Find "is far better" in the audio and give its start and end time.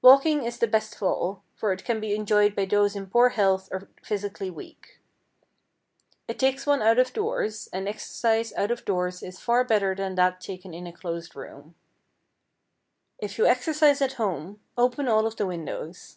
9.22-9.94